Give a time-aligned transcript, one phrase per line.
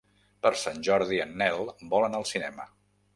[0.45, 2.67] Per Sant Jordi en Nel vol anar al cinema.